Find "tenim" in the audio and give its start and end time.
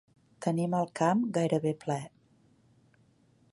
0.45-0.71